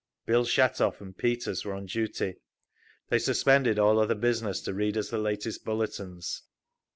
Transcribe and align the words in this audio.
Bill 0.25 0.45
Shatov 0.45 0.99
and 0.99 1.15
Peters 1.15 1.63
were 1.63 1.75
on 1.75 1.85
duty. 1.85 2.37
They 3.09 3.19
suspended 3.19 3.77
all 3.77 3.99
other 3.99 4.15
business 4.15 4.59
to 4.61 4.73
read 4.73 4.97
us 4.97 5.11
the 5.11 5.19
latest 5.19 5.63
bulletins. 5.63 6.41